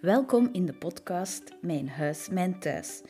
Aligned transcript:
Welkom 0.00 0.48
in 0.52 0.66
de 0.66 0.72
podcast 0.72 1.42
Mijn 1.60 1.88
Huis, 1.88 2.28
Mijn 2.28 2.58
Thuis. 2.60 3.02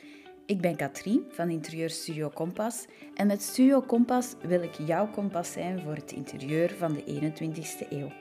Ik 0.46 0.61
ben 0.61 0.77
Katrien 0.77 1.25
van 1.30 1.50
Interieur 1.50 1.91
Studio 1.91 2.29
Kompas 2.29 2.87
en 3.14 3.26
met 3.26 3.43
Studio 3.43 3.80
Kompas 3.80 4.34
wil 4.43 4.62
ik 4.62 4.75
jouw 4.87 5.11
kompas 5.11 5.53
zijn 5.53 5.80
voor 5.80 5.95
het 5.95 6.12
interieur 6.12 6.74
van 6.79 6.93
de 6.93 7.04
21ste 7.04 7.88
eeuw. 7.90 8.12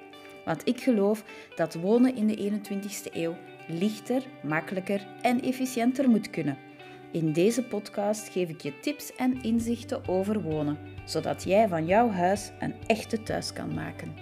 Want 0.45 0.67
ik 0.67 0.79
geloof 0.79 1.23
dat 1.55 1.73
wonen 1.73 2.15
in 2.15 2.27
de 2.27 2.51
21ste 2.51 3.13
eeuw 3.13 3.35
lichter, 3.67 4.23
makkelijker 4.43 5.07
en 5.21 5.41
efficiënter 5.41 6.09
moet 6.09 6.29
kunnen. 6.29 6.57
In 7.11 7.33
deze 7.33 7.63
podcast 7.63 8.29
geef 8.29 8.49
ik 8.49 8.61
je 8.61 8.79
tips 8.79 9.15
en 9.15 9.41
inzichten 9.43 10.07
over 10.07 10.41
wonen, 10.41 10.77
zodat 11.05 11.43
jij 11.43 11.67
van 11.67 11.85
jouw 11.85 12.09
huis 12.09 12.51
een 12.59 12.75
echte 12.87 13.23
thuis 13.23 13.53
kan 13.53 13.73
maken. 13.73 14.13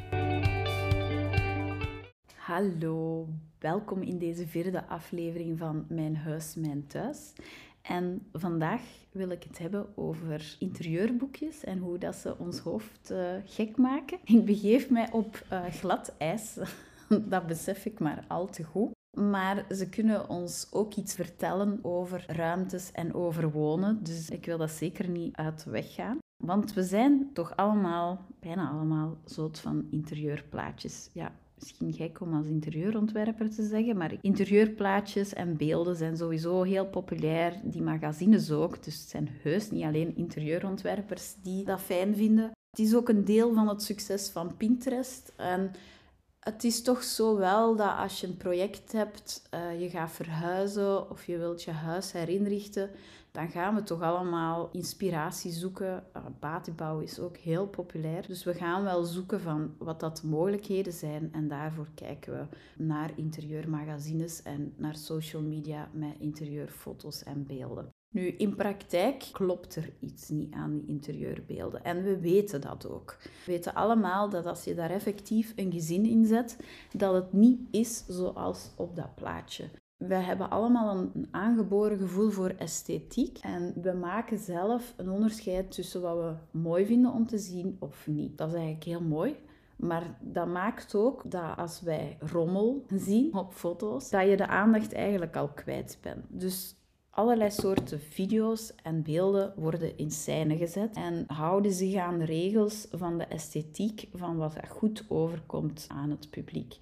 Hallo, 2.36 3.28
welkom 3.66 4.02
in 4.02 4.18
deze 4.18 4.48
vierde 4.48 4.88
aflevering 4.88 5.58
van 5.58 5.86
Mijn 5.90 6.16
Huis, 6.16 6.56
Mijn 6.56 6.88
Thuis. 6.88 7.34
En 7.82 8.28
vandaag 8.34 8.82
wil 9.12 9.30
ik 9.30 9.44
het 9.44 9.58
hebben 9.58 9.98
over 9.98 10.56
interieurboekjes 10.60 11.64
en 11.64 11.78
hoe 11.78 11.98
dat 11.98 12.16
ze 12.16 12.38
ons 12.38 12.60
hoofd 12.60 13.12
uh, 13.12 13.32
gek 13.46 13.78
maken. 13.78 14.18
Ik 14.24 14.46
begeef 14.46 14.90
mij 14.90 15.12
op 15.12 15.46
uh, 15.52 15.66
glad 15.66 16.14
ijs, 16.18 16.58
dat 17.34 17.48
besef 17.48 17.86
ik 17.86 18.00
maar 18.00 18.26
al 18.28 18.50
te 18.50 18.64
goed. 18.64 18.92
Maar 19.18 19.66
ze 19.70 19.90
kunnen 19.90 20.30
ons 20.30 20.68
ook 20.72 20.94
iets 20.94 21.16
vertellen 21.16 21.80
over 21.82 22.24
ruimtes 22.28 22.92
en 22.92 23.14
over 23.14 23.52
wonen. 23.52 24.04
Dus 24.04 24.30
ik 24.30 24.46
wil 24.46 24.58
dat 24.58 24.72
zeker 24.72 25.10
niet 25.10 25.36
uit 25.36 25.64
de 25.64 25.70
weg 25.70 25.94
gaan. 25.94 26.18
Want 26.44 26.74
we 26.74 26.84
zijn 26.84 27.30
toch 27.34 27.56
allemaal, 27.56 28.26
bijna 28.40 28.70
allemaal, 28.70 29.18
soort 29.26 29.60
van 29.60 29.88
interieurplaatjes. 29.90 31.10
Ja, 31.14 31.32
misschien 31.60 31.94
gek 31.94 32.22
om 32.22 32.34
als 32.34 32.46
interieurontwerper 32.46 33.50
te 33.50 33.64
zeggen, 33.64 33.98
maar 33.98 34.14
interieurplaatjes 34.22 35.34
en 35.34 35.58
beelden 35.58 35.96
zijn 35.96 36.18
sowieso 36.18 36.62
heel 36.62 36.86
populair. 36.86 37.60
Die 37.64 37.82
magazines 37.82 38.52
ook. 38.52 38.84
Dus 38.84 39.00
het 39.00 39.10
zijn 39.10 39.30
heus 39.42 39.72
niet 39.72 39.84
alleen 39.84 40.16
interieurontwerpers 40.16 41.36
die 41.44 41.64
dat 41.64 41.82
fijn 41.82 42.16
vinden. 42.16 42.52
Het 42.70 42.80
is 42.80 42.96
ook 42.96 43.10
een 43.10 43.26
deel 43.26 43.54
van 43.54 43.68
het 43.68 43.84
succes 43.84 44.30
van 44.30 44.58
Pinterest. 44.58 45.34
En 45.38 45.72
het 46.40 46.64
is 46.64 46.82
toch 46.82 47.04
zo 47.04 47.38
wel 47.38 47.76
dat 47.76 47.98
als 47.98 48.22
je 48.22 48.28
een 48.28 48.38
project 48.38 48.92
hebt, 48.92 49.42
uh, 49.54 49.82
je 49.82 49.90
gaat 49.90 50.12
verhuizen 50.12 51.10
of 51.10 51.26
je 51.26 51.38
wilt 51.38 51.64
je 51.64 51.72
huis 51.72 52.12
herinrichten, 52.12 52.90
dan 53.36 53.50
gaan 53.50 53.76
we 53.76 53.84
toch 53.84 54.02
allemaal 54.02 54.70
inspiratie 54.72 55.52
zoeken. 55.52 56.04
Uh, 56.80 57.02
is 57.02 57.20
ook 57.20 57.38
heel 57.38 57.68
populair. 57.68 58.28
Dus 58.28 58.44
we 58.44 58.54
gaan 58.54 58.84
wel 58.84 59.04
zoeken 59.04 59.42
van 59.42 59.76
wat 59.78 60.00
dat 60.00 60.18
de 60.18 60.28
mogelijkheden 60.28 60.94
zijn. 60.94 61.30
En 61.34 61.48
daarvoor 61.48 61.88
kijken 61.96 62.34
we 62.34 62.58
naar 62.84 63.12
interieurmagazines 63.16 64.42
en 64.44 64.74
naar 64.78 64.96
social 64.96 65.42
media 65.42 65.90
met 65.94 66.16
interieurfoto's 66.20 67.24
en 67.24 67.46
beelden. 67.46 67.90
Nu, 68.14 68.28
in 68.28 68.56
praktijk 68.56 69.30
klopt 69.32 69.76
er 69.76 69.94
iets 70.00 70.30
niet 70.30 70.54
aan 70.54 70.72
die 70.72 70.86
interieurbeelden. 70.88 71.84
En 71.84 72.04
we 72.04 72.20
weten 72.20 72.62
dat 72.62 72.90
ook. 72.90 73.18
We 73.22 73.52
weten 73.52 73.74
allemaal 73.74 74.30
dat 74.30 74.46
als 74.46 74.64
je 74.64 74.76
daar 74.76 74.90
effectief 74.90 75.54
een 75.56 75.72
gezin 75.72 76.06
in 76.06 76.26
zet, 76.26 76.58
dat 76.92 77.14
het 77.14 77.34
niet 77.34 77.60
is 77.72 78.06
zoals 78.08 78.72
op 78.76 78.96
dat 78.96 79.16
plaatje. 79.16 79.70
We 79.98 80.16
hebben 80.16 80.50
allemaal 80.50 80.96
een 80.96 81.28
aangeboren 81.32 81.98
gevoel 81.98 82.30
voor 82.30 82.50
esthetiek 82.50 83.38
en 83.38 83.74
we 83.82 83.92
maken 83.92 84.38
zelf 84.38 84.94
een 84.98 85.10
onderscheid 85.10 85.72
tussen 85.72 86.02
wat 86.02 86.18
we 86.18 86.60
mooi 86.60 86.86
vinden 86.86 87.12
om 87.12 87.28
te 87.28 87.38
zien 87.38 87.78
of 87.80 88.08
niet. 88.08 88.38
Dat 88.38 88.48
is 88.48 88.54
eigenlijk 88.54 88.84
heel 88.84 89.02
mooi. 89.02 89.36
Maar 89.76 90.18
dat 90.22 90.48
maakt 90.48 90.96
ook 90.96 91.32
dat 91.32 91.58
als 91.58 91.82
wij 91.82 92.18
rommel 92.20 92.86
zien 92.88 93.34
op 93.34 93.54
foto's, 93.54 94.10
dat 94.10 94.30
je 94.30 94.38
de 94.38 94.48
aandacht 94.48 94.94
eigenlijk 94.94 95.36
al 95.36 95.48
kwijt 95.48 95.98
bent. 96.02 96.26
Dus 96.28 96.76
allerlei 97.10 97.52
soorten 97.52 98.00
video's 98.00 98.76
en 98.84 99.04
beelden 99.04 99.54
worden 99.56 99.98
in 99.98 100.12
scène 100.12 100.58
gezet 100.58 100.96
en 100.96 101.24
houden 101.28 101.72
zich 101.72 101.96
aan 101.96 102.20
de 102.20 102.26
regels 102.26 102.88
van 102.92 103.18
de 103.18 103.26
esthetiek 103.26 104.08
van 104.14 104.38
wat 104.38 104.56
goed 104.70 105.06
overkomt 105.08 105.86
aan 105.88 106.10
het 106.10 106.30
publiek. 106.30 106.78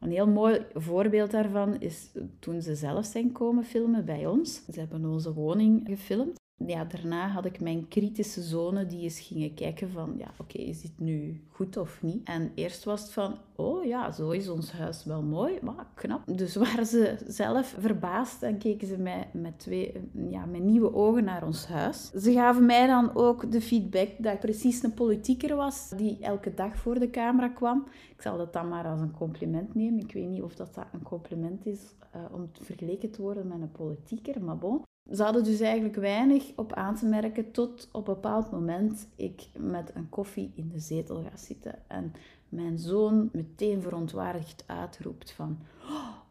Een 0.00 0.10
heel 0.10 0.28
mooi 0.28 0.66
voorbeeld 0.74 1.30
daarvan 1.30 1.80
is 1.80 2.10
toen 2.38 2.62
ze 2.62 2.74
zelf 2.74 3.04
zijn 3.06 3.32
komen 3.32 3.64
filmen 3.64 4.04
bij 4.04 4.26
ons. 4.26 4.64
Ze 4.72 4.80
hebben 4.80 5.04
onze 5.04 5.32
woning 5.32 5.80
gefilmd 5.86 6.44
ja, 6.56 6.84
daarna 6.84 7.28
had 7.28 7.44
ik 7.44 7.60
mijn 7.60 7.88
kritische 7.88 8.42
zone 8.42 8.86
die 8.86 9.02
eens 9.02 9.20
gingen 9.20 9.54
kijken 9.54 9.90
van, 9.90 10.14
ja, 10.18 10.30
oké, 10.38 10.58
is 10.58 10.80
dit 10.80 10.98
nu 10.98 11.40
goed 11.50 11.76
of 11.76 12.02
niet? 12.02 12.28
En 12.28 12.52
eerst 12.54 12.84
was 12.84 13.02
het 13.02 13.12
van, 13.12 13.38
oh 13.56 13.84
ja, 13.84 14.12
zo 14.12 14.30
is 14.30 14.48
ons 14.48 14.72
huis 14.72 15.04
wel 15.04 15.22
mooi, 15.22 15.58
maar 15.62 15.86
knap. 15.94 16.22
Dus 16.36 16.56
waren 16.66 16.86
ze 16.86 17.16
zelf 17.26 17.74
verbaasd 17.78 18.42
en 18.42 18.58
keken 18.58 18.88
ze 18.88 18.98
mij 18.98 19.28
met, 19.32 19.58
twee, 19.58 20.10
ja, 20.30 20.44
met 20.44 20.62
nieuwe 20.62 20.94
ogen 20.94 21.24
naar 21.24 21.46
ons 21.46 21.66
huis. 21.66 22.10
Ze 22.10 22.32
gaven 22.32 22.66
mij 22.66 22.86
dan 22.86 23.14
ook 23.14 23.52
de 23.52 23.60
feedback 23.60 24.08
dat 24.18 24.32
ik 24.32 24.40
precies 24.40 24.82
een 24.82 24.94
politieker 24.94 25.56
was 25.56 25.90
die 25.96 26.18
elke 26.20 26.54
dag 26.54 26.76
voor 26.76 26.98
de 26.98 27.10
camera 27.10 27.48
kwam. 27.48 27.86
Ik 28.14 28.22
zal 28.22 28.36
dat 28.36 28.52
dan 28.52 28.68
maar 28.68 28.86
als 28.86 29.00
een 29.00 29.16
compliment 29.16 29.74
nemen. 29.74 30.00
Ik 30.00 30.12
weet 30.12 30.28
niet 30.28 30.42
of 30.42 30.54
dat, 30.54 30.74
dat 30.74 30.86
een 30.92 31.02
compliment 31.02 31.66
is 31.66 31.80
uh, 32.16 32.22
om 32.32 32.50
vergeleken 32.60 33.10
te 33.10 33.22
worden 33.22 33.46
met 33.46 33.60
een 33.60 33.72
politieker, 33.72 34.44
maar 34.44 34.58
bon. 34.58 34.82
Ze 35.12 35.22
hadden 35.22 35.44
dus 35.44 35.60
eigenlijk 35.60 35.96
weinig 35.96 36.52
op 36.56 36.72
aan 36.72 36.94
te 36.94 37.06
merken 37.06 37.50
tot 37.50 37.88
op 37.92 38.08
een 38.08 38.14
bepaald 38.14 38.50
moment 38.50 39.08
ik 39.16 39.48
met 39.58 39.90
een 39.94 40.08
koffie 40.08 40.52
in 40.54 40.68
de 40.68 40.78
zetel 40.78 41.22
ga 41.22 41.36
zitten 41.36 41.78
en 41.86 42.12
mijn 42.48 42.78
zoon 42.78 43.28
meteen 43.32 43.82
verontwaardigd 43.82 44.64
uitroept 44.66 45.32
van 45.32 45.58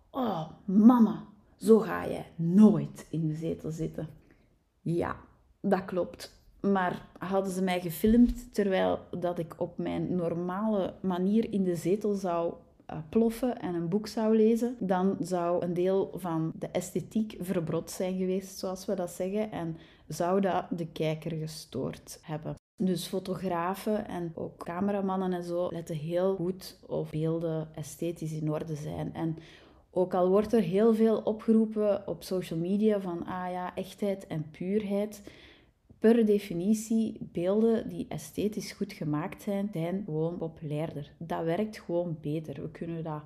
Oh, 0.10 0.50
mama, 0.66 1.24
zo 1.56 1.80
ga 1.80 2.04
je 2.04 2.22
nooit 2.36 3.08
in 3.10 3.28
de 3.28 3.34
zetel 3.34 3.72
zitten. 3.72 4.08
Ja, 4.82 5.16
dat 5.62 5.86
klopt. 5.86 6.44
Maar 6.62 7.08
hadden 7.18 7.52
ze 7.52 7.62
mij 7.62 7.82
gefilmd 7.82 8.54
terwijl 8.54 9.00
dat 9.20 9.40
ik 9.40 9.56
op 9.58 9.78
mijn 9.78 10.16
normale 10.16 10.94
manier 11.02 11.52
in 11.52 11.64
de 11.64 11.76
zetel 11.76 12.14
zou 12.14 12.54
ploffen 13.10 13.60
en 13.60 13.76
een 13.76 13.90
boek 13.90 14.08
zou 14.08 14.36
lezen, 14.36 14.76
dan 14.80 15.16
zou 15.20 15.64
een 15.64 15.74
deel 15.74 16.12
van 16.16 16.52
de 16.60 16.68
esthetiek 16.68 17.36
verbrot 17.40 17.92
zijn 17.92 18.18
geweest, 18.18 18.58
zoals 18.58 18.86
we 18.86 18.96
dat 18.96 19.12
zeggen, 19.12 19.52
en 19.52 19.78
zou 20.08 20.42
dat 20.42 20.66
de 20.70 20.88
kijker 20.88 21.32
gestoord 21.32 22.20
hebben. 22.22 22.56
Dus 22.78 23.08
fotografen 23.08 24.08
en 24.08 24.32
ook 24.36 24.64
cameramannen 24.64 25.34
en 25.34 25.44
zo 25.44 25.70
letten 25.72 25.96
heel 25.96 26.36
goed 26.36 26.80
of 26.88 27.10
beelden 27.10 27.68
esthetisch 27.76 28.32
in 28.32 28.52
orde 28.52 28.76
zijn. 28.76 29.14
En 29.14 29.38
ook 29.92 30.14
al 30.14 30.30
wordt 30.30 30.54
er 30.54 30.62
heel 30.62 30.94
veel 30.96 31.18
opgeroepen 31.18 32.08
op 32.08 32.24
social 32.24 32.60
media 32.60 33.00
van 33.00 33.26
ah 33.26 33.52
ja, 33.52 33.76
echtheid 33.76 34.28
en 34.28 34.50
puurheid, 34.52 35.22
per 36.00 36.26
definitie, 36.26 37.18
beelden 37.32 37.90
die 37.90 38.06
esthetisch 38.10 38.72
goed 38.72 38.94
gemaakt 38.94 39.42
zijn, 39.42 39.70
zijn 39.74 40.02
gewoon 40.06 40.38
populairder. 40.38 41.12
Dat 41.18 41.44
werkt 41.44 41.80
gewoon 41.80 42.18
beter. 42.22 42.62
We 42.62 42.72
kunnen 42.72 43.04
dat 43.04 43.22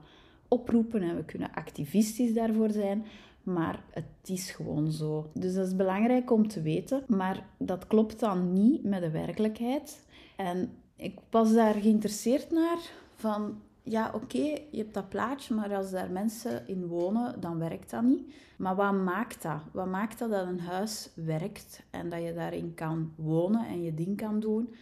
oproepen 0.48 1.02
en 1.02 1.16
we 1.16 1.26
kunnen 1.26 1.54
activistisch 1.54 2.34
daarvoor 2.34 2.72
zijn, 2.72 3.06
maar 3.44 3.84
het 3.92 4.30
is 4.30 4.52
gewoon 4.52 4.92
zo. 4.92 5.30
Dus 5.34 5.54
dat 5.54 5.68
is 5.68 5.76
belangrijk 5.76 6.32
om 6.32 6.48
te 6.48 6.62
weten, 6.62 7.04
maar 7.08 7.46
dat 7.58 7.88
klopt 7.88 8.20
dan 8.20 8.54
niet 8.54 8.84
met 8.84 9.02
de 9.02 9.10
werkelijkheid. 9.10 10.06
En 10.36 10.72
ik 10.96 11.20
was 11.30 11.54
daar 11.54 11.74
geïnteresseerd 11.74 12.52
naar 12.52 12.80
van 13.16 13.62
ja, 13.90 14.12
oké, 14.14 14.44
je 14.72 14.78
hebt 14.78 14.94
dat 14.94 15.10
plaatje, 15.10 15.54
maar 15.54 15.76
als 15.76 15.92
daar 15.92 16.12
mensen 16.12 16.68
in 16.68 16.88
wonen, 16.88 17.42
dan 17.42 17.58
werkt 17.58 17.90
dat 17.90 18.04
niet. 18.04 18.34
Maar 18.58 18.76
wat 18.76 18.94
maakt 18.94 19.42
dat? 19.42 19.62
Wat 19.72 19.88
maakt 19.88 20.20
dat 20.20 20.30
dat 20.30 20.48
een 20.48 20.60
huis 20.60 21.10
werkt 21.16 21.84
en 21.90 22.10
dat 22.10 22.24
je 22.24 22.34
daarin 22.34 22.74
kan 22.74 23.14
wonen 23.16 23.68
en 23.68 23.84
je 23.84 23.94
ding 23.94 24.18
kan 24.18 24.40
doen? 24.40 24.74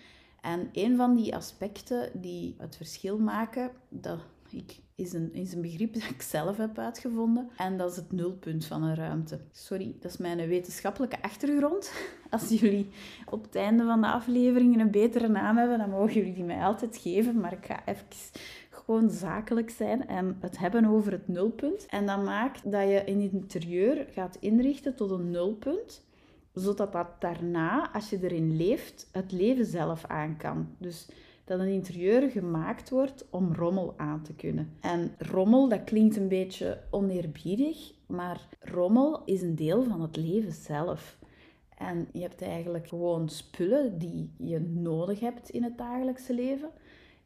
En 0.41 0.69
een 0.71 0.95
van 0.97 1.15
die 1.15 1.35
aspecten 1.35 2.09
die 2.13 2.55
het 2.57 2.75
verschil 2.75 3.17
maken, 3.17 3.71
dat 3.89 4.19
ik, 4.49 4.79
is, 4.95 5.13
een, 5.13 5.33
is 5.33 5.53
een 5.53 5.61
begrip 5.61 5.93
dat 5.93 6.09
ik 6.09 6.21
zelf 6.21 6.57
heb 6.57 6.77
uitgevonden. 6.77 7.49
En 7.57 7.77
dat 7.77 7.91
is 7.91 7.95
het 7.95 8.11
nulpunt 8.11 8.65
van 8.65 8.83
een 8.83 8.95
ruimte. 8.95 9.39
Sorry, 9.51 9.95
dat 9.99 10.11
is 10.11 10.17
mijn 10.17 10.47
wetenschappelijke 10.47 11.21
achtergrond. 11.21 11.93
Als 12.29 12.49
jullie 12.49 12.89
op 13.29 13.43
het 13.43 13.55
einde 13.55 13.83
van 13.83 14.01
de 14.01 14.07
afleveringen 14.07 14.79
een 14.79 14.91
betere 14.91 15.27
naam 15.27 15.57
hebben, 15.57 15.77
dan 15.77 15.89
mogen 15.89 16.13
jullie 16.13 16.33
die 16.33 16.43
mij 16.43 16.61
altijd 16.61 16.97
geven. 16.97 17.39
Maar 17.39 17.53
ik 17.53 17.65
ga 17.65 17.85
even 17.85 18.05
gewoon 18.87 19.09
zakelijk 19.09 19.69
zijn 19.69 20.07
en 20.07 20.37
het 20.39 20.57
hebben 20.57 20.85
over 20.85 21.11
het 21.11 21.27
nulpunt. 21.27 21.85
En 21.85 22.05
dat 22.05 22.23
maakt 22.23 22.71
dat 22.71 22.89
je 22.89 23.03
in 23.05 23.21
het 23.21 23.31
interieur 23.31 24.07
gaat 24.11 24.37
inrichten 24.39 24.95
tot 24.95 25.11
een 25.11 25.31
nulpunt, 25.31 26.05
zodat 26.53 26.91
dat 26.91 27.07
daarna, 27.19 27.93
als 27.93 28.09
je 28.09 28.19
erin 28.21 28.55
leeft, 28.55 29.09
het 29.11 29.31
leven 29.31 29.65
zelf 29.65 30.05
aan 30.05 30.37
kan. 30.37 30.67
Dus 30.77 31.09
dat 31.45 31.59
een 31.59 31.67
interieur 31.67 32.29
gemaakt 32.29 32.89
wordt 32.89 33.25
om 33.29 33.53
rommel 33.53 33.93
aan 33.97 34.21
te 34.21 34.33
kunnen. 34.33 34.73
En 34.81 35.15
rommel, 35.17 35.69
dat 35.69 35.83
klinkt 35.83 36.15
een 36.15 36.27
beetje 36.27 36.83
oneerbiedig, 36.89 37.93
maar 38.05 38.47
rommel 38.59 39.21
is 39.25 39.41
een 39.41 39.55
deel 39.55 39.83
van 39.83 40.01
het 40.01 40.15
leven 40.15 40.51
zelf. 40.51 41.17
En 41.77 42.07
je 42.13 42.21
hebt 42.21 42.41
eigenlijk 42.41 42.87
gewoon 42.87 43.29
spullen 43.29 43.97
die 43.97 44.31
je 44.37 44.59
nodig 44.59 45.19
hebt 45.19 45.49
in 45.49 45.63
het 45.63 45.77
dagelijkse 45.77 46.33
leven. 46.33 46.69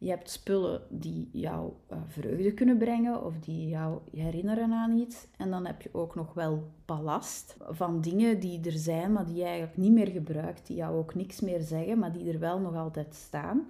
Je 0.01 0.09
hebt 0.09 0.29
spullen 0.29 0.81
die 0.89 1.29
jou 1.31 1.71
uh, 1.91 1.97
vreugde 2.07 2.53
kunnen 2.53 2.77
brengen 2.77 3.25
of 3.25 3.39
die 3.39 3.67
jou 3.67 3.99
herinneren 4.11 4.71
aan 4.73 4.97
iets. 4.97 5.27
En 5.37 5.49
dan 5.49 5.65
heb 5.65 5.81
je 5.81 5.89
ook 5.91 6.15
nog 6.15 6.33
wel 6.33 6.71
ballast 6.85 7.55
van 7.69 8.01
dingen 8.01 8.39
die 8.39 8.65
er 8.65 8.71
zijn, 8.71 9.11
maar 9.11 9.25
die 9.25 9.35
je 9.35 9.43
eigenlijk 9.43 9.77
niet 9.77 9.91
meer 9.91 10.07
gebruikt, 10.07 10.67
die 10.67 10.75
jou 10.75 10.97
ook 10.97 11.15
niks 11.15 11.39
meer 11.39 11.59
zeggen, 11.59 11.99
maar 11.99 12.11
die 12.11 12.31
er 12.31 12.39
wel 12.39 12.59
nog 12.59 12.75
altijd 12.75 13.15
staan. 13.15 13.67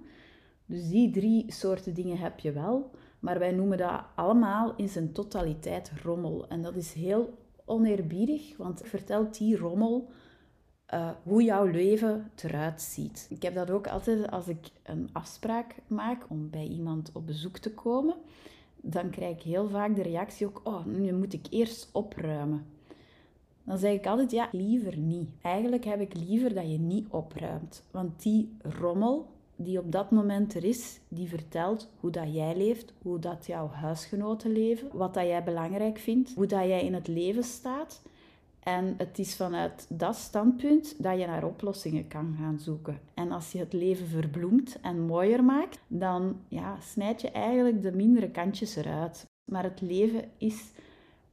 Dus 0.66 0.88
die 0.88 1.10
drie 1.10 1.52
soorten 1.52 1.94
dingen 1.94 2.18
heb 2.18 2.38
je 2.38 2.52
wel, 2.52 2.90
maar 3.20 3.38
wij 3.38 3.52
noemen 3.52 3.78
dat 3.78 4.00
allemaal 4.14 4.76
in 4.76 4.88
zijn 4.88 5.12
totaliteit 5.12 5.92
rommel. 6.02 6.48
En 6.48 6.62
dat 6.62 6.76
is 6.76 6.92
heel 6.92 7.38
oneerbiedig, 7.64 8.56
want 8.56 8.82
vertelt 8.84 9.38
die 9.38 9.56
rommel 9.56 10.10
uh, 10.94 11.10
hoe 11.22 11.42
jouw 11.42 11.64
leven 11.64 12.30
eruit 12.42 12.82
ziet. 12.82 13.26
Ik 13.30 13.42
heb 13.42 13.54
dat 13.54 13.70
ook 13.70 13.86
altijd 13.86 14.30
als 14.30 14.48
ik 14.48 14.70
een 14.82 15.08
afspraak 15.12 15.74
maak 15.86 16.24
om 16.28 16.50
bij 16.50 16.66
iemand 16.66 17.10
op 17.12 17.26
bezoek 17.26 17.58
te 17.58 17.74
komen. 17.74 18.14
Dan 18.76 19.10
krijg 19.10 19.36
ik 19.36 19.42
heel 19.42 19.68
vaak 19.68 19.94
de 19.94 20.02
reactie 20.02 20.46
ook, 20.46 20.60
oh, 20.64 20.84
nu 20.84 21.12
moet 21.12 21.32
ik 21.32 21.46
eerst 21.50 21.88
opruimen. 21.92 22.64
Dan 23.64 23.78
zeg 23.78 23.92
ik 23.92 24.06
altijd, 24.06 24.30
ja, 24.30 24.48
liever 24.52 24.96
niet. 24.96 25.28
Eigenlijk 25.42 25.84
heb 25.84 26.00
ik 26.00 26.14
liever 26.14 26.54
dat 26.54 26.70
je 26.70 26.78
niet 26.78 27.06
opruimt. 27.10 27.84
Want 27.90 28.22
die 28.22 28.56
rommel 28.62 29.30
die 29.56 29.78
op 29.78 29.92
dat 29.92 30.10
moment 30.10 30.54
er 30.54 30.64
is, 30.64 31.00
die 31.08 31.28
vertelt 31.28 31.90
hoe 32.00 32.10
dat 32.10 32.34
jij 32.34 32.56
leeft, 32.56 32.92
hoe 33.02 33.18
dat 33.18 33.46
jouw 33.46 33.68
huisgenoten 33.68 34.52
leven, 34.52 34.88
wat 34.92 35.14
dat 35.14 35.26
jij 35.26 35.44
belangrijk 35.44 35.98
vindt, 35.98 36.34
hoe 36.34 36.46
dat 36.46 36.66
jij 36.66 36.84
in 36.84 36.94
het 36.94 37.08
leven 37.08 37.44
staat. 37.44 38.02
En 38.62 38.94
het 38.98 39.18
is 39.18 39.36
vanuit 39.36 39.86
dat 39.88 40.16
standpunt 40.16 41.02
dat 41.02 41.18
je 41.18 41.26
naar 41.26 41.44
oplossingen 41.44 42.08
kan 42.08 42.36
gaan 42.38 42.58
zoeken. 42.58 43.00
En 43.14 43.32
als 43.32 43.52
je 43.52 43.58
het 43.58 43.72
leven 43.72 44.06
verbloemt 44.06 44.80
en 44.80 45.00
mooier 45.00 45.44
maakt, 45.44 45.80
dan 45.86 46.40
ja, 46.48 46.76
snijd 46.80 47.20
je 47.20 47.30
eigenlijk 47.30 47.82
de 47.82 47.92
mindere 47.92 48.30
kantjes 48.30 48.76
eruit. 48.76 49.26
Maar 49.44 49.62
het 49.62 49.80
leven 49.80 50.24
is 50.38 50.70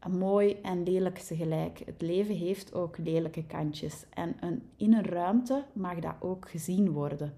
mooi 0.10 0.58
en 0.62 0.84
lelijk 0.84 1.18
tegelijk. 1.18 1.82
Het 1.86 2.02
leven 2.02 2.36
heeft 2.36 2.74
ook 2.74 2.98
lelijke 2.98 3.46
kantjes. 3.46 4.06
En 4.10 4.36
in 4.78 4.94
een 4.94 5.06
ruimte 5.06 5.64
mag 5.74 6.00
dat 6.00 6.16
ook 6.20 6.50
gezien 6.50 6.92
worden. 6.92 7.34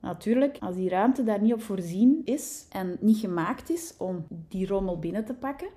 Natuurlijk, 0.00 0.56
als 0.60 0.74
die 0.74 0.88
ruimte 0.88 1.24
daar 1.24 1.40
niet 1.40 1.52
op 1.52 1.62
voorzien 1.62 2.22
is 2.24 2.66
en 2.70 2.96
niet 3.00 3.18
gemaakt 3.18 3.70
is 3.70 3.94
om 3.98 4.26
die 4.28 4.66
rommel 4.66 4.98
binnen 4.98 5.24
te 5.24 5.34
pakken, 5.34 5.68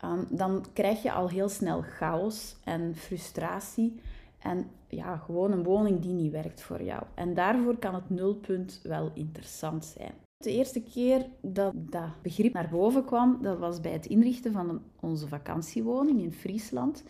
Ehm, 0.00 0.24
dan 0.28 0.64
krijg 0.72 1.02
je 1.02 1.12
al 1.12 1.28
heel 1.28 1.48
snel 1.48 1.82
chaos 1.82 2.56
en 2.64 2.94
frustratie 2.96 4.00
en 4.38 4.70
ja, 4.88 5.16
gewoon 5.16 5.52
een 5.52 5.62
woning 5.62 6.00
die 6.00 6.12
niet 6.12 6.32
werkt 6.32 6.62
voor 6.62 6.82
jou. 6.82 7.02
En 7.14 7.34
daarvoor 7.34 7.76
kan 7.76 7.94
het 7.94 8.10
nulpunt 8.10 8.80
wel 8.82 9.10
interessant 9.14 9.84
zijn. 9.84 10.12
De 10.36 10.50
eerste 10.50 10.82
keer 10.82 11.26
dat 11.40 11.72
dat 11.74 12.22
begrip 12.22 12.52
naar 12.52 12.68
boven 12.68 13.04
kwam, 13.04 13.38
dat 13.42 13.58
was 13.58 13.80
bij 13.80 13.92
het 13.92 14.06
inrichten 14.06 14.52
van 14.52 14.82
onze 15.00 15.28
vakantiewoning 15.28 16.20
in 16.20 16.32
Friesland. 16.32 17.04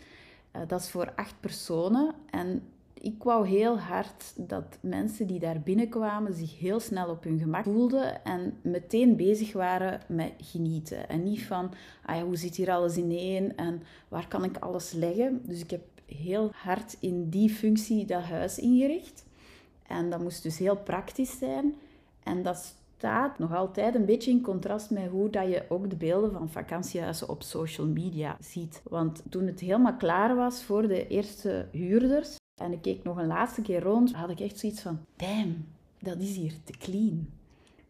Uh, 0.57 0.63
dat 0.67 0.81
is 0.81 0.91
voor 0.91 1.13
acht 1.15 1.41
personen 1.41 2.15
en 2.31 2.63
ik 3.03 3.23
wou 3.23 3.49
heel 3.49 3.79
hard 3.79 4.33
dat 4.37 4.79
mensen 4.81 5.27
die 5.27 5.39
daar 5.39 5.61
binnenkwamen 5.61 6.35
zich 6.35 6.59
heel 6.59 6.81
snel 6.81 7.09
op 7.09 7.25
hun 7.25 7.39
gemak 7.39 7.65
voelden 7.65 8.25
en 8.25 8.59
meteen 8.63 9.17
bezig 9.17 9.53
waren 9.53 10.01
met 10.09 10.33
genieten. 10.39 11.09
En 11.09 11.23
niet 11.23 11.43
van, 11.43 11.73
ah 12.05 12.23
hoe 12.23 12.37
zit 12.37 12.57
hier 12.57 12.71
alles 12.71 12.97
ineen 12.97 13.57
en 13.57 13.83
waar 14.09 14.29
kan 14.29 14.45
ik 14.45 14.57
alles 14.57 14.93
leggen. 14.93 15.41
Dus 15.45 15.61
ik 15.61 15.71
heb 15.71 15.83
heel 16.07 16.51
hard 16.53 16.97
in 17.01 17.29
die 17.29 17.51
functie 17.51 18.05
dat 18.07 18.23
huis 18.23 18.59
ingericht. 18.59 19.25
En 19.87 20.11
dat 20.11 20.21
moest 20.21 20.43
dus 20.43 20.59
heel 20.59 20.77
praktisch 20.77 21.39
zijn. 21.39 21.75
En 22.23 22.43
dat 22.43 22.75
staat 22.97 23.39
nog 23.39 23.55
altijd 23.55 23.95
een 23.95 24.05
beetje 24.05 24.31
in 24.31 24.43
contrast 24.43 24.91
met 24.91 25.09
hoe 25.09 25.31
dat 25.31 25.49
je 25.49 25.65
ook 25.69 25.91
de 25.91 25.97
beelden 25.97 26.33
van 26.33 26.51
vakantiehuizen 26.51 27.29
op 27.29 27.43
social 27.43 27.87
media 27.87 28.37
ziet. 28.41 28.83
Want 28.89 29.23
toen 29.31 29.47
het 29.47 29.61
helemaal 29.61 29.97
klaar 29.97 30.37
was 30.37 30.63
voor 30.63 30.89
de 30.89 31.07
eerste 31.07 31.69
huurders, 31.73 32.39
en 32.61 32.73
ik 32.73 32.83
keek 32.83 33.03
nog 33.03 33.17
een 33.17 33.27
laatste 33.27 33.63
keer 33.63 33.83
rond, 33.83 34.13
had 34.13 34.31
ik 34.31 34.41
echt 34.41 34.59
zoiets 34.59 34.81
van, 34.81 34.99
damn, 35.17 35.67
dat 35.99 36.19
is 36.19 36.37
hier 36.37 36.55
te 36.65 36.73
clean. 36.73 37.29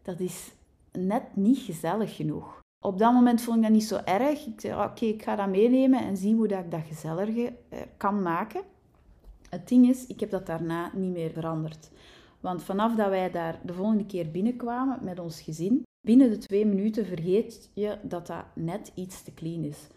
Dat 0.01 0.19
is 0.19 0.51
net 0.91 1.35
niet 1.35 1.57
gezellig 1.57 2.15
genoeg. 2.15 2.59
Op 2.85 2.97
dat 2.97 3.13
moment 3.13 3.41
vond 3.41 3.57
ik 3.57 3.63
dat 3.63 3.71
niet 3.71 3.83
zo 3.83 3.99
erg. 4.05 4.45
Ik 4.45 4.61
zei, 4.61 4.83
oké, 4.83 5.05
ik 5.05 5.23
ga 5.23 5.35
dat 5.35 5.49
meenemen 5.49 5.99
en 5.99 6.17
zien 6.17 6.35
hoe 6.35 6.47
dat 6.47 6.63
ik 6.63 6.71
dat 6.71 6.81
gezelliger 6.87 7.53
eh, 7.69 7.79
kan 7.97 8.21
maken. 8.21 8.61
Het 9.49 9.67
ding 9.67 9.89
is, 9.89 10.07
ik 10.07 10.19
heb 10.19 10.29
dat 10.29 10.45
daarna 10.45 10.91
niet 10.95 11.11
meer 11.11 11.31
veranderd. 11.31 11.91
Want 12.39 12.63
vanaf 12.63 12.95
dat 12.95 13.09
wij 13.09 13.31
daar 13.31 13.59
de 13.63 13.73
volgende 13.73 14.05
keer 14.05 14.31
binnenkwamen 14.31 14.99
met 15.01 15.19
ons 15.19 15.41
gezin, 15.41 15.83
binnen 16.07 16.29
de 16.29 16.37
twee 16.37 16.65
minuten 16.65 17.05
vergeet 17.05 17.69
je 17.73 17.97
dat 18.03 18.27
dat 18.27 18.45
net 18.55 18.91
iets 18.95 19.23
te 19.23 19.33
clean 19.33 19.63
is. 19.63 19.87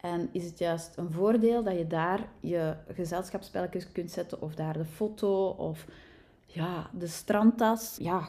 En 0.00 0.28
is 0.32 0.44
het 0.44 0.58
juist 0.58 0.96
een 0.96 1.10
voordeel 1.10 1.62
dat 1.62 1.76
je 1.76 1.86
daar 1.86 2.28
je 2.40 2.74
gezelschapsspelletjes 2.94 3.92
kunt 3.92 4.10
zetten, 4.10 4.42
of 4.42 4.54
daar 4.54 4.72
de 4.72 4.84
foto, 4.84 5.48
of 5.48 5.86
ja, 6.46 6.90
de 6.92 7.06
strandtas. 7.06 7.96
Ja, 7.98 8.28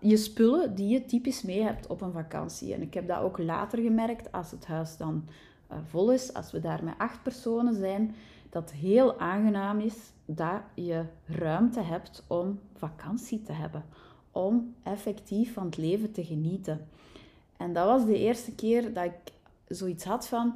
je 0.00 0.16
spullen 0.16 0.74
die 0.74 0.88
je 0.88 1.04
typisch 1.04 1.42
mee 1.42 1.62
hebt 1.62 1.86
op 1.86 2.00
een 2.00 2.12
vakantie. 2.12 2.74
En 2.74 2.82
ik 2.82 2.94
heb 2.94 3.08
dat 3.08 3.20
ook 3.20 3.38
later 3.38 3.78
gemerkt, 3.78 4.32
als 4.32 4.50
het 4.50 4.66
huis 4.66 4.96
dan 4.96 5.24
uh, 5.70 5.78
vol 5.88 6.12
is, 6.12 6.34
als 6.34 6.50
we 6.50 6.60
daar 6.60 6.84
met 6.84 6.94
acht 6.98 7.22
personen 7.22 7.74
zijn, 7.74 8.14
dat 8.50 8.72
heel 8.72 9.18
aangenaam 9.18 9.80
is 9.80 9.96
dat 10.24 10.60
je 10.74 11.04
ruimte 11.26 11.80
hebt 11.80 12.24
om 12.26 12.60
vakantie 12.74 13.42
te 13.42 13.52
hebben. 13.52 13.84
Om 14.30 14.74
effectief 14.82 15.52
van 15.52 15.64
het 15.64 15.76
leven 15.76 16.12
te 16.12 16.24
genieten. 16.24 16.88
En 17.56 17.72
dat 17.72 17.86
was 17.86 18.06
de 18.06 18.18
eerste 18.18 18.54
keer 18.54 18.92
dat 18.92 19.04
ik 19.04 19.32
zoiets 19.68 20.04
had 20.04 20.28
van 20.28 20.54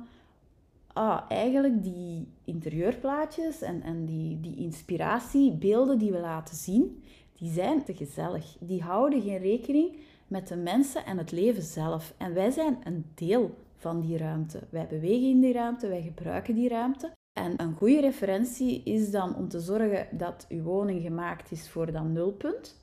ah, 0.93 1.21
eigenlijk 1.29 1.83
die 1.83 2.29
interieurplaatjes 2.45 3.63
en, 3.63 3.83
en 3.83 4.05
die, 4.05 4.41
die 4.41 4.57
inspiratiebeelden 4.57 5.99
die 5.99 6.13
we 6.13 6.19
laten 6.19 6.57
zien, 6.57 7.03
die 7.39 7.51
zijn 7.51 7.85
te 7.85 7.95
gezellig. 7.95 8.57
Die 8.61 8.83
houden 8.83 9.23
geen 9.23 9.39
rekening 9.39 9.97
met 10.27 10.49
de 10.49 10.57
mensen 10.57 11.05
en 11.05 11.19
het 11.19 11.33
leven 11.33 11.63
zelf. 11.63 12.15
En 12.19 12.35
wij 12.35 12.51
zijn 12.51 12.79
een 12.85 13.05
deel 13.15 13.55
van 13.77 14.01
die 14.01 14.17
ruimte. 14.17 14.61
Wij 14.71 14.87
bewegen 14.87 15.29
in 15.29 15.41
die 15.41 15.53
ruimte, 15.53 15.89
wij 15.89 16.03
gebruiken 16.03 16.55
die 16.55 16.69
ruimte. 16.69 17.13
En 17.33 17.61
een 17.63 17.75
goede 17.75 18.01
referentie 18.01 18.83
is 18.85 19.11
dan 19.11 19.37
om 19.37 19.49
te 19.49 19.61
zorgen 19.61 20.07
dat 20.11 20.47
uw 20.49 20.63
woning 20.63 21.03
gemaakt 21.03 21.51
is 21.51 21.71
voor 21.71 21.93
dat 21.93 22.05
nulpunt. 22.05 22.81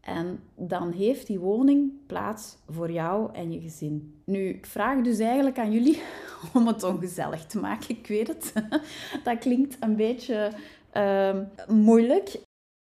En 0.00 0.38
dan 0.54 0.92
heeft 0.92 1.26
die 1.26 1.38
woning 1.38 1.92
plaats 2.06 2.58
voor 2.68 2.90
jou 2.90 3.32
en 3.32 3.52
je 3.52 3.60
gezin. 3.60 4.14
Nu, 4.24 4.48
ik 4.48 4.66
vraag 4.66 5.02
dus 5.02 5.18
eigenlijk 5.18 5.58
aan 5.58 5.72
jullie 5.72 6.02
om 6.54 6.66
het 6.66 6.82
ongezellig 6.82 7.46
te 7.46 7.58
maken. 7.58 7.98
Ik 7.98 8.06
weet 8.06 8.28
het. 8.28 8.52
Dat 9.24 9.38
klinkt 9.38 9.76
een 9.80 9.96
beetje 9.96 10.52
ehm, 10.90 11.44
moeilijk. 11.68 12.40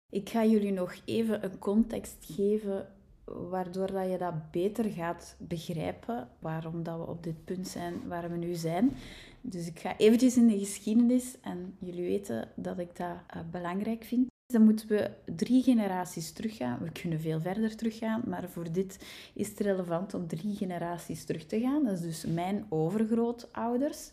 Ik 0.10 0.30
ga 0.30 0.46
jullie 0.46 0.72
nog 0.72 0.96
even 1.06 1.44
een 1.44 1.60
context 1.60 2.18
geven 2.22 2.88
waardoor 3.25 3.92
dat 3.92 4.12
je 4.12 4.18
dat 4.18 4.51
beter 4.51 4.86
gaat 4.92 5.36
begrijpen 5.39 6.30
waarom 6.39 6.84
dat 6.84 6.98
we 6.98 7.08
op 7.08 7.24
dit 7.24 7.46
punt 7.46 7.68
zijn 7.68 8.08
waar 8.08 8.30
we 8.30 8.38
nu 8.38 8.54
zijn. 8.54 8.96
Dus 9.42 9.68
ik 9.68 9.80
ga 9.80 9.98
eventjes 9.98 10.38
in 10.38 10.48
de 10.48 10.60
geschiedenis 10.60 11.39
en 11.42 11.75
jullie 11.80 12.08
weten 12.08 12.51
dat 12.56 12.80
ik 12.80 12.96
dat 12.98 13.08
uh, 13.08 13.42
belangrijk 13.51 14.04
vind. 14.04 14.27
Dan 14.48 14.63
moeten 14.63 14.88
we 14.88 15.12
drie 15.36 15.63
generaties 15.63 16.32
teruggaan. 16.32 16.80
We 16.80 16.92
kunnen 16.92 17.20
veel 17.20 17.39
verder 17.39 17.75
teruggaan, 17.75 18.22
maar 18.27 18.50
voor 18.50 18.72
dit 18.72 19.00
is 19.34 19.50
het 19.50 19.60
relevant 19.60 20.13
om 20.13 20.27
drie 20.27 20.56
generaties 20.56 21.24
terug 21.24 21.46
te 21.46 21.60
gaan. 21.60 21.84
Dat 21.84 21.94
is 21.94 22.01
dus 22.01 22.25
mijn 22.25 22.66
overgrootouders. 22.70 24.12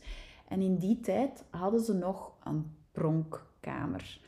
En 0.49 0.61
in 0.61 0.77
die 0.77 1.01
tijd 1.01 1.45
hadden 1.51 1.81
ze 1.81 1.93
nog 1.93 2.33
een 2.45 2.77
pronkkamer. 2.93 4.21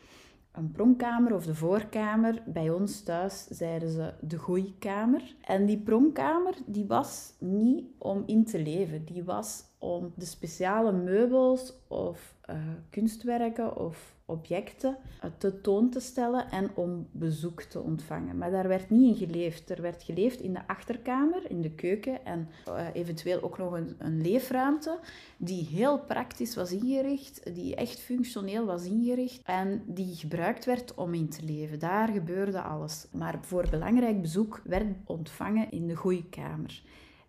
Een 0.53 0.71
pronkkamer 0.73 1.35
of 1.35 1.45
de 1.45 1.55
voorkamer, 1.55 2.43
bij 2.47 2.71
ons 2.71 3.03
thuis 3.03 3.47
zeiden 3.47 3.91
ze 3.91 4.15
de 4.21 4.39
groeikamer. 4.39 5.35
En 5.45 5.67
die 5.67 5.79
pronkkamer 5.79 6.55
die 6.67 6.87
was 6.87 7.33
niet 7.39 7.85
om 7.99 8.23
in 8.27 8.45
te 8.45 8.63
leven, 8.63 9.05
die 9.05 9.25
was 9.25 9.65
om 9.87 10.13
de 10.15 10.25
speciale 10.25 10.93
meubels 10.93 11.73
of 11.89 12.35
uh, 12.51 12.57
kunstwerken 12.91 13.77
of 13.77 14.15
objecten 14.25 14.97
te 15.39 15.61
toon 15.61 15.91
te 15.91 16.01
stellen 16.01 16.51
en 16.51 16.71
om 16.75 17.09
bezoek 17.13 17.63
te 17.63 17.81
ontvangen. 17.81 18.39
Maar 18.39 18.51
daar 18.51 18.69
werd 18.69 18.91
niet 18.91 19.21
in 19.21 19.29
geleefd. 19.29 19.71
Er 19.71 19.83
werd 19.83 20.03
geleefd 20.03 20.41
in 20.41 20.53
de 20.53 20.67
achterkamer, 20.67 21.51
in 21.51 21.61
de 21.61 21.71
keuken 21.71 22.25
en 22.25 22.49
uh, 22.69 22.87
eventueel 22.93 23.43
ook 23.43 23.59
nog 23.59 23.73
een, 23.73 23.95
een, 23.99 24.21
leefruimte 24.21 24.99
die 25.37 25.67
heel 25.67 25.99
praktisch 25.99 26.55
was 26.55 26.73
ingericht, 26.73 27.55
die 27.55 27.75
echt 27.75 28.01
functioneel 28.01 28.65
was 28.65 28.85
ingericht 28.85 29.41
en 29.45 29.83
die 29.87 30.15
gebruikt 30.15 30.65
werd 30.65 30.95
om 30.95 31.15
in 31.15 31.29
te 31.29 31.45
leven. 31.45 31.79
Daar 31.79 32.09
gebeurde 32.09 32.61
alles. 32.61 33.07
Maar 33.13 33.39
voor 33.41 33.67
belangrijk 33.71 34.21
bezoek 34.23 34.61
werd 34.65 34.87
ontvangen 35.05 35.71
in 35.71 35.87
de 35.87 35.97
groeikamer. 35.97 36.83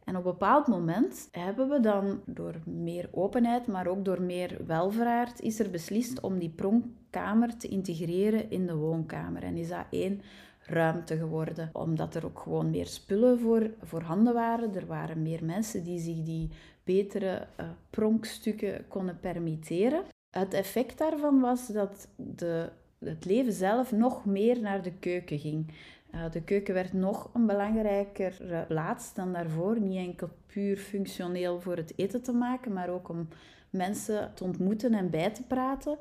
En 0.07 0.15
op 0.15 0.25
een 0.25 0.31
bepaald 0.31 0.67
moment 0.67 1.27
hebben 1.31 1.69
we 1.69 1.79
dan 1.79 2.21
door 2.25 2.55
meer 2.65 3.09
openheid, 3.11 3.67
maar 3.67 3.87
ook 3.87 4.05
door 4.05 4.21
meer 4.21 4.57
welvaart, 4.65 5.41
is 5.41 5.59
er 5.59 5.69
beslist 5.69 6.19
om 6.19 6.39
die 6.39 6.49
pronkkamer 6.49 7.57
te 7.57 7.67
integreren 7.67 8.51
in 8.51 8.65
de 8.65 8.75
woonkamer. 8.75 9.43
En 9.43 9.57
is 9.57 9.69
dat 9.69 9.85
één 9.89 10.21
ruimte 10.59 11.17
geworden. 11.17 11.69
Omdat 11.73 12.15
er 12.15 12.25
ook 12.25 12.39
gewoon 12.39 12.69
meer 12.69 12.85
spullen 12.85 13.39
voor, 13.39 13.69
voorhanden 13.81 14.33
waren. 14.33 14.75
Er 14.75 14.85
waren 14.85 15.21
meer 15.21 15.45
mensen 15.45 15.83
die 15.83 15.99
zich 15.99 16.23
die 16.23 16.49
betere 16.83 17.47
uh, 17.59 17.65
pronkstukken 17.89 18.87
konden 18.87 19.19
permitteren. 19.19 20.03
Het 20.29 20.53
effect 20.53 20.97
daarvan 20.97 21.39
was 21.39 21.67
dat 21.67 22.07
de, 22.15 22.69
het 22.99 23.25
leven 23.25 23.53
zelf 23.53 23.91
nog 23.91 24.25
meer 24.25 24.61
naar 24.61 24.81
de 24.81 24.93
keuken 24.93 25.39
ging. 25.39 25.71
Uh, 26.17 26.31
de 26.31 26.41
keuken 26.41 26.73
werd 26.73 26.93
nog 26.93 27.29
een 27.33 27.45
belangrijker 27.45 28.65
plaats 28.67 29.13
dan 29.13 29.33
daarvoor. 29.33 29.79
Niet 29.79 29.97
enkel 29.97 30.29
puur 30.45 30.77
functioneel 30.77 31.61
voor 31.61 31.75
het 31.75 31.93
eten 31.95 32.21
te 32.21 32.31
maken, 32.31 32.73
maar 32.73 32.89
ook 32.89 33.09
om 33.09 33.27
mensen 33.69 34.31
te 34.33 34.43
ontmoeten 34.43 34.93
en 34.93 35.09
bij 35.09 35.29
te 35.29 35.43
praten. 35.43 35.97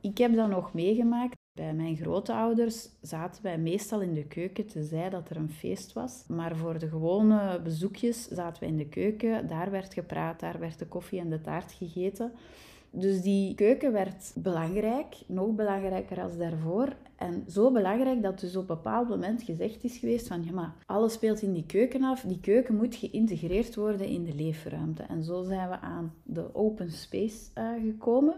Ik 0.00 0.18
heb 0.18 0.34
dat 0.34 0.48
nog 0.48 0.74
meegemaakt. 0.74 1.34
Bij 1.52 1.74
mijn 1.74 1.96
grootouders 1.96 2.88
zaten 3.00 3.42
wij 3.42 3.58
meestal 3.58 4.00
in 4.00 4.14
de 4.14 4.26
keuken, 4.26 4.66
tenzij 4.66 5.10
dat 5.10 5.30
er 5.30 5.36
een 5.36 5.50
feest 5.50 5.92
was. 5.92 6.24
Maar 6.28 6.56
voor 6.56 6.78
de 6.78 6.88
gewone 6.88 7.60
bezoekjes 7.62 8.28
zaten 8.28 8.60
wij 8.60 8.68
in 8.68 8.76
de 8.76 8.88
keuken. 8.88 9.48
Daar 9.48 9.70
werd 9.70 9.94
gepraat, 9.94 10.40
daar 10.40 10.58
werd 10.58 10.78
de 10.78 10.86
koffie 10.86 11.20
en 11.20 11.30
de 11.30 11.40
taart 11.40 11.72
gegeten. 11.72 12.32
Dus 12.96 13.22
die 13.22 13.54
keuken 13.54 13.92
werd 13.92 14.32
belangrijk, 14.34 15.16
nog 15.26 15.54
belangrijker 15.54 16.22
als 16.22 16.36
daarvoor. 16.36 16.96
En 17.16 17.44
zo 17.48 17.70
belangrijk 17.70 18.22
dat 18.22 18.40
dus 18.40 18.56
op 18.56 18.68
een 18.68 18.76
bepaald 18.76 19.08
moment 19.08 19.42
gezegd 19.42 19.84
is 19.84 19.96
geweest 19.96 20.26
van 20.26 20.44
ja, 20.44 20.52
maar 20.52 20.74
alles 20.86 21.12
speelt 21.12 21.42
in 21.42 21.52
die 21.52 21.66
keuken 21.66 22.02
af. 22.02 22.20
Die 22.20 22.40
keuken 22.40 22.76
moet 22.76 22.94
geïntegreerd 22.94 23.74
worden 23.74 24.06
in 24.06 24.24
de 24.24 24.34
leefruimte. 24.34 25.02
En 25.02 25.24
zo 25.24 25.42
zijn 25.42 25.68
we 25.68 25.80
aan 25.80 26.14
de 26.22 26.54
open 26.54 26.90
space 26.90 27.50
uh, 27.58 27.70
gekomen 27.82 28.34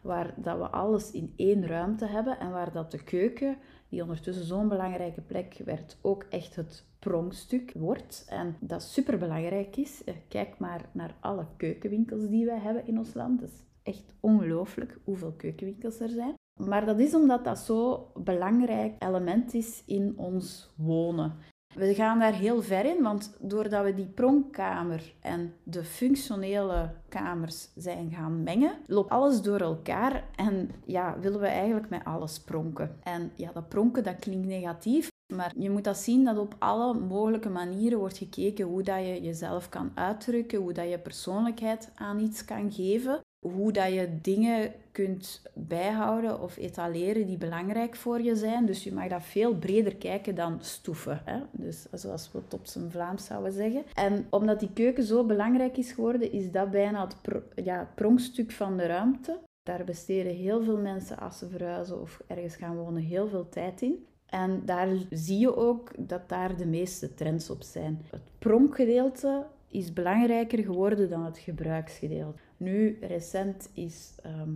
waar 0.00 0.34
dat 0.36 0.58
we 0.58 0.68
alles 0.68 1.10
in 1.10 1.32
één 1.36 1.66
ruimte 1.66 2.06
hebben 2.06 2.38
en 2.38 2.50
waar 2.50 2.72
dat 2.72 2.90
de 2.90 3.04
keuken, 3.04 3.56
die 3.88 4.02
ondertussen 4.02 4.44
zo'n 4.44 4.68
belangrijke 4.68 5.20
plek 5.20 5.60
werd, 5.64 5.96
ook 6.00 6.26
echt 6.30 6.56
het 6.56 6.84
pronkstuk 6.98 7.72
wordt. 7.74 8.24
En 8.28 8.56
dat 8.60 8.82
super 8.82 9.18
belangrijk 9.18 9.76
is. 9.76 10.04
Eh, 10.04 10.14
kijk 10.28 10.58
maar 10.58 10.88
naar 10.92 11.14
alle 11.20 11.46
keukenwinkels 11.56 12.28
die 12.28 12.46
wij 12.46 12.58
hebben 12.58 12.86
in 12.86 12.98
ons 12.98 13.14
land. 13.14 13.42
Is 13.42 13.66
echt 13.88 14.14
ongelooflijk 14.20 14.98
hoeveel 15.04 15.32
keukenwinkels 15.32 16.00
er 16.00 16.08
zijn. 16.08 16.34
Maar 16.58 16.86
dat 16.86 16.98
is 16.98 17.14
omdat 17.14 17.44
dat 17.44 17.58
zo'n 17.58 17.98
belangrijk 18.14 18.94
element 18.98 19.54
is 19.54 19.82
in 19.86 20.14
ons 20.16 20.70
wonen. 20.76 21.32
We 21.74 21.94
gaan 21.94 22.18
daar 22.18 22.32
heel 22.32 22.62
ver 22.62 22.84
in, 22.84 23.02
want 23.02 23.36
doordat 23.40 23.84
we 23.84 23.94
die 23.94 24.06
pronkkamer 24.06 25.14
en 25.20 25.54
de 25.62 25.84
functionele 25.84 26.90
kamers 27.08 27.68
zijn 27.76 28.10
gaan 28.10 28.42
mengen, 28.42 28.72
loopt 28.86 29.10
alles 29.10 29.42
door 29.42 29.60
elkaar 29.60 30.24
en 30.36 30.70
ja, 30.84 31.18
willen 31.20 31.40
we 31.40 31.46
eigenlijk 31.46 31.88
met 31.88 32.04
alles 32.04 32.40
pronken. 32.40 32.96
En 33.02 33.30
ja, 33.34 33.52
dat 33.52 33.68
pronken 33.68 34.04
dat 34.04 34.18
klinkt 34.18 34.46
negatief, 34.46 35.10
maar 35.34 35.52
je 35.56 35.70
moet 35.70 35.84
dat 35.84 35.96
zien 35.96 36.24
dat 36.24 36.38
op 36.38 36.54
alle 36.58 36.94
mogelijke 36.94 37.48
manieren 37.48 37.98
wordt 37.98 38.18
gekeken 38.18 38.66
hoe 38.66 38.82
dat 38.82 38.98
je 38.98 39.22
jezelf 39.22 39.68
kan 39.68 39.90
uitdrukken, 39.94 40.58
hoe 40.58 40.72
dat 40.72 40.90
je 40.90 40.98
persoonlijkheid 40.98 41.90
aan 41.94 42.20
iets 42.20 42.44
kan 42.44 42.72
geven 42.72 43.20
hoe 43.38 43.72
dat 43.72 43.92
je 43.92 44.18
dingen 44.22 44.72
kunt 44.92 45.42
bijhouden 45.54 46.40
of 46.40 46.56
etaleren 46.56 47.26
die 47.26 47.36
belangrijk 47.36 47.96
voor 47.96 48.20
je 48.20 48.36
zijn. 48.36 48.66
Dus 48.66 48.84
je 48.84 48.92
mag 48.92 49.08
dat 49.08 49.22
veel 49.22 49.54
breder 49.54 49.96
kijken 49.96 50.34
dan 50.34 50.58
stoeven. 50.60 51.20
Hè? 51.24 51.40
Dus 51.50 51.86
zoals 51.92 52.32
we 52.32 52.38
het 52.38 52.54
op 52.54 52.66
zijn 52.66 52.90
Vlaams 52.90 53.24
zouden 53.24 53.52
zeggen. 53.52 53.84
En 53.94 54.26
omdat 54.30 54.60
die 54.60 54.72
keuken 54.72 55.04
zo 55.04 55.24
belangrijk 55.24 55.76
is 55.76 55.92
geworden, 55.92 56.32
is 56.32 56.50
dat 56.50 56.70
bijna 56.70 57.06
het, 57.06 57.42
ja, 57.64 57.90
pronkstuk 57.94 58.50
van 58.50 58.76
de 58.76 58.86
ruimte. 58.86 59.38
Daar 59.62 59.84
besteden 59.84 60.34
heel 60.34 60.62
veel 60.62 60.78
mensen 60.78 61.18
als 61.18 61.38
ze 61.38 61.48
verhuizen 61.48 62.00
of 62.00 62.20
ergens 62.26 62.56
gaan 62.56 62.76
wonen 62.76 63.02
heel 63.02 63.28
veel 63.28 63.48
tijd 63.48 63.82
in. 63.82 64.06
En 64.26 64.62
daar 64.64 64.88
zie 65.10 65.38
je 65.38 65.56
ook 65.56 65.90
dat 65.98 66.28
daar 66.28 66.56
de 66.56 66.66
meeste 66.66 67.14
trends 67.14 67.50
op 67.50 67.62
zijn. 67.62 68.00
Het 68.10 68.20
pronkgedeelte 68.38 69.46
is 69.68 69.92
belangrijker 69.92 70.58
geworden 70.64 71.10
dan 71.10 71.24
het 71.24 71.38
gebruiksgedeelte. 71.38 72.38
Nu, 72.56 72.98
recent 73.00 73.70
is 73.72 74.14
ehm, 74.22 74.52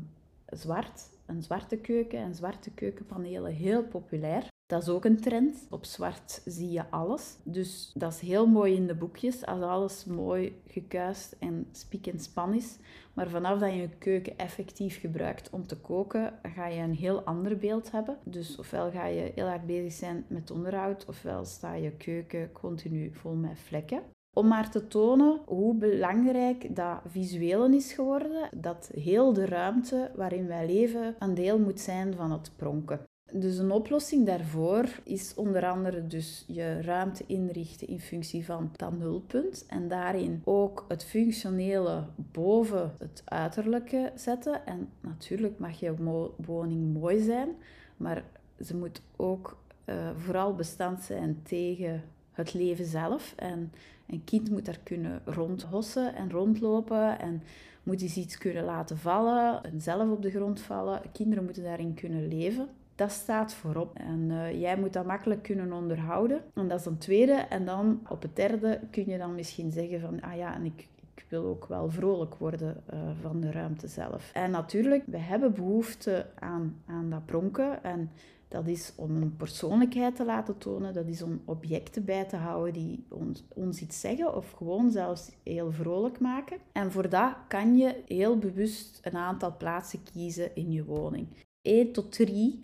zwart, 0.47 1.11
een 1.26 1.42
zwarte 1.42 1.76
keuken 1.76 2.19
en 2.19 2.35
zwarte 2.35 2.71
keukenpanelen 2.71 3.52
heel 3.52 3.83
populair. 3.83 4.50
Dat 4.66 4.83
is 4.83 4.88
ook 4.88 5.04
een 5.04 5.21
trend. 5.21 5.66
Op 5.71 5.85
zwart 5.85 6.42
zie 6.45 6.71
je 6.71 6.90
alles. 6.90 7.37
Dus 7.42 7.90
dat 7.95 8.12
is 8.12 8.21
heel 8.21 8.47
mooi 8.47 8.75
in 8.75 8.87
de 8.87 8.95
boekjes, 8.95 9.47
als 9.47 9.62
alles 9.62 10.04
mooi 10.04 10.61
gekuist 10.66 11.37
en 11.38 11.66
spiek 11.73 12.07
en 12.07 12.21
span 12.21 12.54
is. 12.54 12.76
Maar 13.12 13.28
vanaf 13.28 13.59
dat 13.59 13.73
je 13.73 13.88
keuken 13.99 14.38
effectief 14.38 15.00
gebruikt 15.00 15.50
om 15.50 15.66
te 15.66 15.76
koken, 15.76 16.38
ga 16.42 16.66
je 16.66 16.83
een 16.83 16.95
heel 16.95 17.23
ander 17.23 17.57
beeld 17.57 17.90
hebben. 17.90 18.19
Dus 18.25 18.57
ofwel 18.59 18.90
ga 18.90 19.07
je 19.07 19.33
heel 19.35 19.47
hard 19.47 19.66
bezig 19.66 19.92
zijn 19.92 20.25
met 20.28 20.50
onderhoud, 20.50 21.04
ofwel 21.04 21.45
sta 21.45 21.75
je 21.75 21.90
keuken 21.90 22.52
continu 22.52 23.11
vol 23.14 23.35
met 23.35 23.59
vlekken. 23.59 24.02
Om 24.35 24.47
maar 24.49 24.71
te 24.71 24.89
tonen 24.89 25.41
hoe 25.47 25.75
belangrijk 25.75 26.77
dat 26.77 27.01
visuele 27.07 27.77
is 27.77 27.93
geworden, 27.93 28.49
dat 28.57 28.91
heel 28.95 29.33
de 29.33 29.47
ruimte 29.47 30.11
waarin 30.15 30.47
wij 30.47 30.67
leven 30.67 31.15
een 31.19 31.35
deel 31.35 31.59
moet 31.59 31.81
zijn 31.81 32.15
van 32.15 32.33
het 32.33 32.51
pronken. 32.57 33.01
Dus 33.33 33.59
een 33.59 33.71
oplossing 33.71 34.27
daarvoor 34.27 35.01
is 35.05 35.35
onder 35.35 35.67
andere 35.67 36.07
dus 36.07 36.45
je 36.47 36.81
ruimte 36.81 37.25
inrichten 37.27 37.89
in 37.89 38.01
functie 38.01 38.45
van 38.45 38.71
dat 38.77 38.99
nulpunt 38.99 39.67
en 39.69 39.89
daarin 39.89 40.43
ook 40.45 40.85
het 40.89 41.05
functionele 41.05 42.05
boven 42.17 42.95
het 42.99 43.23
uiterlijke 43.25 44.12
zetten. 44.15 44.67
En 44.67 44.89
natuurlijk 45.01 45.59
mag 45.59 45.81
je 45.81 45.95
woning 46.37 46.93
mooi 46.93 47.19
zijn, 47.19 47.49
maar 47.97 48.25
ze 48.61 48.77
moet 48.77 49.03
ook 49.17 49.57
uh, 49.87 50.11
vooral 50.17 50.55
bestand 50.55 51.01
zijn 51.01 51.41
tegen 51.43 52.03
het 52.33 52.55
leven 52.55 52.85
zelf. 52.85 53.35
En 53.37 53.73
een 54.07 54.25
kind 54.25 54.51
moet 54.51 54.65
daar 54.65 54.81
kunnen 54.83 55.21
rondhossen 55.25 56.15
en 56.15 56.31
rondlopen 56.31 57.19
en 57.19 57.43
moet 57.83 58.03
eens 58.03 58.17
iets 58.17 58.39
kunnen 58.39 58.65
laten 58.65 58.99
vallen 58.99 59.65
en 59.65 59.81
zelf 59.81 60.11
op 60.11 60.23
de 60.23 60.31
grond 60.31 60.61
vallen. 60.61 61.03
Kinderen 61.12 61.45
moeten 61.45 61.62
daarin 61.62 61.95
kunnen 61.95 62.29
leven. 62.29 62.69
Dat 62.95 63.11
staat 63.11 63.55
voorop. 63.55 63.99
En 63.99 64.31
uh, 64.31 64.61
jij 64.61 64.77
moet 64.77 64.93
dat 64.93 65.07
makkelijk 65.07 65.43
kunnen 65.43 65.73
onderhouden. 65.73 66.43
En 66.55 66.69
dat 66.69 66.81
is 66.81 66.87
een 66.87 66.99
tweede. 66.99 67.33
En 67.33 67.65
dan 67.65 68.01
op 68.09 68.23
het 68.23 68.37
derde 68.37 68.81
kun 68.91 69.07
je 69.07 69.19
dan 69.19 69.35
misschien 69.35 69.71
zeggen 69.71 70.01
van, 70.01 70.21
ah 70.21 70.37
ja, 70.37 70.55
en 70.55 70.65
ik, 70.65 70.89
ik 71.14 71.25
wil 71.28 71.45
ook 71.45 71.66
wel 71.66 71.90
vrolijk 71.90 72.35
worden 72.35 72.83
uh, 72.95 73.00
van 73.21 73.40
de 73.40 73.50
ruimte 73.50 73.88
zelf. 73.88 74.31
En 74.33 74.50
natuurlijk, 74.50 75.02
we 75.07 75.19
hebben 75.19 75.54
behoefte 75.54 76.26
aan, 76.38 76.83
aan 76.87 77.11
dat 77.11 77.26
pronken. 77.26 77.85
En 77.85 78.11
dat 78.49 78.66
is 78.66 78.92
om 78.97 79.16
een 79.16 79.37
persoonlijkheid 79.37 80.16
te 80.16 80.25
laten 80.25 80.59
tonen. 80.59 80.95
Dat 80.95 81.07
is 81.07 81.23
om 81.23 81.40
objecten 81.45 82.04
bij 82.04 82.25
te 82.25 82.37
houden 82.37 82.73
die 82.73 83.04
ons, 83.09 83.45
ons 83.49 83.81
iets 83.81 84.00
zeggen 84.00 84.37
of 84.37 84.50
gewoon 84.50 84.90
zelfs 84.90 85.31
heel 85.42 85.73
vrolijk 85.73 86.21
maken. 86.21 86.59
En 86.73 86.92
voor 86.92 87.09
dat 87.09 87.35
kan 87.49 87.76
je 87.76 88.02
heel 88.07 88.38
bewust 88.38 88.99
een 89.02 89.16
aantal 89.16 89.57
plaatsen 89.57 90.02
kiezen 90.12 90.54
in 90.54 90.73
je 90.73 90.85
woning. 90.85 91.26
1 91.62 91.92
tot 91.92 92.12
3 92.12 92.61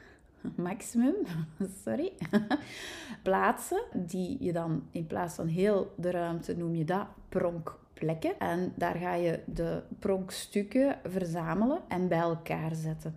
maximum, 0.56 1.14
sorry, 1.84 2.12
plaatsen 3.22 3.82
die 3.94 4.36
je 4.40 4.52
dan 4.52 4.82
in 4.90 5.06
plaats 5.06 5.34
van 5.34 5.46
heel 5.46 5.94
de 5.96 6.10
ruimte 6.10 6.56
noem 6.56 6.74
je 6.74 6.84
dat 6.84 7.06
pronkplekken. 7.96 8.38
En 8.38 8.72
daar 8.74 8.94
ga 8.94 9.14
je 9.14 9.40
de 9.44 9.82
pronkstukken 9.98 10.98
verzamelen 11.04 11.80
en 11.88 12.08
bij 12.08 12.18
elkaar 12.18 12.74
zetten. 12.74 13.14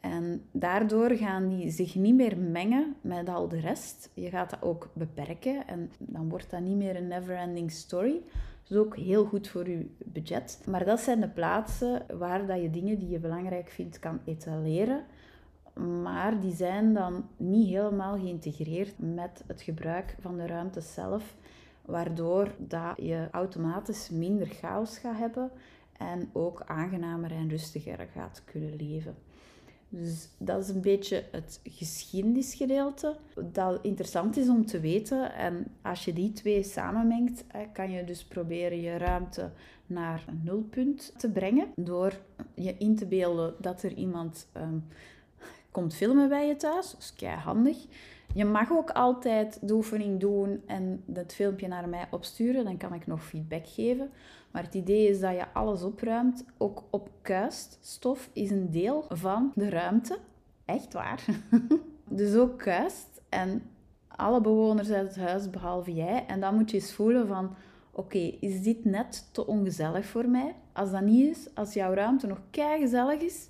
En 0.00 0.42
daardoor 0.50 1.10
gaan 1.10 1.48
die 1.48 1.70
zich 1.70 1.94
niet 1.94 2.14
meer 2.14 2.38
mengen 2.38 2.96
met 3.00 3.28
al 3.28 3.48
de 3.48 3.60
rest. 3.60 4.10
Je 4.14 4.30
gaat 4.30 4.50
dat 4.50 4.62
ook 4.62 4.90
beperken 4.92 5.66
en 5.66 5.90
dan 5.98 6.28
wordt 6.28 6.50
dat 6.50 6.60
niet 6.60 6.76
meer 6.76 6.96
een 6.96 7.08
never-ending 7.08 7.70
story. 7.70 8.20
Dat 8.62 8.70
is 8.70 8.76
ook 8.76 8.96
heel 8.96 9.24
goed 9.24 9.48
voor 9.48 9.68
je 9.68 9.86
budget. 10.04 10.62
Maar 10.66 10.84
dat 10.84 11.00
zijn 11.00 11.20
de 11.20 11.28
plaatsen 11.28 12.02
waar 12.18 12.46
dat 12.46 12.62
je 12.62 12.70
dingen 12.70 12.98
die 12.98 13.08
je 13.08 13.18
belangrijk 13.18 13.68
vindt 13.68 13.98
kan 13.98 14.20
etaleren. 14.24 15.04
Maar 16.02 16.40
die 16.40 16.54
zijn 16.54 16.94
dan 16.94 17.28
niet 17.36 17.68
helemaal 17.68 18.18
geïntegreerd 18.18 18.94
met 18.96 19.44
het 19.46 19.62
gebruik 19.62 20.16
van 20.20 20.36
de 20.36 20.46
ruimte 20.46 20.80
zelf. 20.80 21.34
Waardoor 21.84 22.54
dat 22.58 22.96
je 22.96 23.28
automatisch 23.30 24.10
minder 24.10 24.46
chaos 24.46 24.98
gaat 24.98 25.18
hebben 25.18 25.50
en 25.92 26.30
ook 26.32 26.62
aangenamer 26.66 27.30
en 27.30 27.48
rustiger 27.48 28.08
gaat 28.14 28.42
kunnen 28.44 28.76
leven. 28.76 29.14
Dus 29.94 30.28
dat 30.38 30.62
is 30.62 30.68
een 30.68 30.80
beetje 30.80 31.24
het 31.30 31.60
geschiedenisgedeelte. 31.64 33.16
Dat 33.52 33.78
interessant 33.82 34.36
is 34.36 34.48
om 34.48 34.66
te 34.66 34.80
weten. 34.80 35.34
En 35.34 35.66
als 35.82 36.04
je 36.04 36.12
die 36.12 36.32
twee 36.32 36.62
samenmengt, 36.62 37.44
kan 37.72 37.90
je 37.90 38.04
dus 38.04 38.24
proberen 38.24 38.80
je 38.80 38.96
ruimte 38.96 39.50
naar 39.86 40.24
een 40.28 40.40
nulpunt 40.44 41.14
te 41.16 41.30
brengen. 41.30 41.66
Door 41.76 42.12
je 42.54 42.74
in 42.78 42.96
te 42.96 43.06
beelden 43.06 43.54
dat 43.58 43.82
er 43.82 43.92
iemand 43.92 44.48
ehm, 44.52 44.78
komt 45.70 45.94
filmen 45.94 46.28
bij 46.28 46.46
je 46.46 46.56
thuis. 46.56 46.90
Dat 46.90 47.00
is 47.00 47.14
kei 47.14 47.36
handig. 47.36 47.76
Je 48.34 48.44
mag 48.44 48.70
ook 48.70 48.90
altijd 48.90 49.58
de 49.62 49.74
oefening 49.74 50.20
doen 50.20 50.62
en 50.66 51.04
het 51.12 51.34
filmpje 51.34 51.68
naar 51.68 51.88
mij 51.88 52.06
opsturen. 52.10 52.64
Dan 52.64 52.76
kan 52.76 52.94
ik 52.94 53.06
nog 53.06 53.24
feedback 53.24 53.66
geven. 53.66 54.10
Maar 54.50 54.62
het 54.62 54.74
idee 54.74 55.08
is 55.08 55.20
dat 55.20 55.32
je 55.32 55.52
alles 55.52 55.82
opruimt. 55.82 56.44
Ook 56.58 56.84
op 56.90 57.10
kuiststof 57.22 58.30
is 58.32 58.50
een 58.50 58.70
deel 58.70 59.04
van 59.08 59.52
de 59.54 59.68
ruimte. 59.68 60.18
Echt 60.64 60.92
waar. 60.92 61.24
dus 62.08 62.34
ook 62.34 62.58
kuist. 62.58 63.22
En 63.28 63.62
alle 64.08 64.40
bewoners 64.40 64.90
uit 64.90 65.14
het 65.14 65.26
huis 65.26 65.50
behalve 65.50 65.94
jij. 65.94 66.24
En 66.26 66.40
dan 66.40 66.54
moet 66.54 66.70
je 66.70 66.76
eens 66.76 66.92
voelen 66.92 67.26
van, 67.26 67.54
oké, 67.90 68.18
is 68.40 68.62
dit 68.62 68.84
net 68.84 69.28
te 69.32 69.46
ongezellig 69.46 70.06
voor 70.06 70.28
mij? 70.28 70.54
Als 70.72 70.90
dat 70.90 71.02
niet 71.02 71.36
is, 71.36 71.48
als 71.54 71.74
jouw 71.74 71.92
ruimte 71.92 72.26
nog 72.26 72.40
kei 72.50 72.80
gezellig 72.80 73.20
is, 73.20 73.48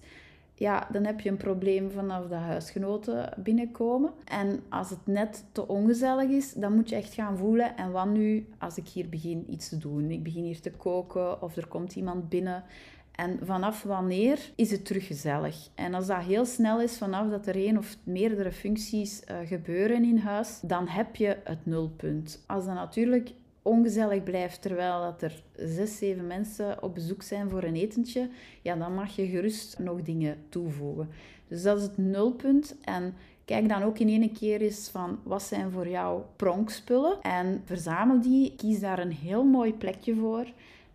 ja, 0.63 0.89
dan 0.91 1.05
heb 1.05 1.21
je 1.21 1.31
een 1.31 1.37
probleem 1.37 1.91
vanaf 1.91 2.27
de 2.27 2.35
huisgenoten 2.35 3.33
binnenkomen. 3.37 4.13
En 4.25 4.63
als 4.69 4.91
het 4.91 5.07
net 5.07 5.45
te 5.53 5.69
ongezellig 5.69 6.31
is, 6.31 6.53
dan 6.53 6.75
moet 6.75 6.89
je 6.89 6.97
echt 6.97 7.15
gaan 7.15 7.37
voelen. 7.37 7.77
En 7.77 7.91
wat 7.91 8.09
nu 8.09 8.47
als 8.59 8.77
ik 8.77 8.89
hier 8.89 9.09
begin 9.09 9.45
iets 9.49 9.69
te 9.69 9.79
doen? 9.79 10.11
Ik 10.11 10.23
begin 10.23 10.45
hier 10.45 10.61
te 10.61 10.71
koken 10.71 11.43
of 11.43 11.57
er 11.57 11.67
komt 11.67 11.97
iemand 11.97 12.29
binnen. 12.29 12.65
En 13.13 13.39
vanaf 13.43 13.83
wanneer 13.83 14.51
is 14.55 14.71
het 14.71 14.85
terug 14.85 15.07
gezellig? 15.07 15.69
En 15.75 15.95
als 15.95 16.07
dat 16.07 16.23
heel 16.23 16.45
snel 16.45 16.81
is, 16.81 16.99
vanaf 16.99 17.31
dat 17.31 17.47
er 17.47 17.57
één 17.57 17.79
of 17.79 17.97
meerdere 18.05 18.53
functies 18.53 19.23
uh, 19.31 19.37
gebeuren 19.45 20.05
in 20.05 20.19
huis, 20.19 20.61
dan 20.63 20.89
heb 20.89 21.17
je 21.17 21.37
het 21.45 21.67
nulpunt. 21.67 22.45
Als 22.47 22.65
dat 22.65 22.75
natuurlijk 22.75 23.33
ongezellig 23.63 24.23
blijft 24.23 24.63
terwijl 24.63 25.01
dat 25.01 25.23
er 25.23 25.43
zes, 25.57 25.99
zeven 25.99 26.27
mensen 26.27 26.83
op 26.83 26.95
bezoek 26.95 27.23
zijn 27.23 27.51
voor 27.51 27.63
een 27.63 27.77
etentje, 27.77 28.29
ja, 28.63 28.77
dan 28.77 28.95
mag 28.95 29.17
je 29.17 29.27
gerust 29.27 29.79
nog 29.79 30.03
dingen 30.03 30.37
toevoegen. 30.49 31.09
Dus 31.49 31.63
dat 31.63 31.77
is 31.77 31.83
het 31.83 31.99
nulpunt. 31.99 32.77
En 32.85 33.15
kijk 33.45 33.69
dan 33.69 33.83
ook 33.83 33.99
in 33.99 34.09
één 34.09 34.33
keer 34.33 34.61
eens 34.61 34.89
van 34.89 35.19
wat 35.23 35.43
zijn 35.43 35.71
voor 35.71 35.89
jou 35.89 36.23
pronkspullen 36.37 37.21
en 37.21 37.63
verzamel 37.65 38.21
die. 38.21 38.55
Kies 38.57 38.81
daar 38.81 38.99
een 38.99 39.13
heel 39.13 39.45
mooi 39.45 39.75
plekje 39.75 40.15
voor. 40.15 40.47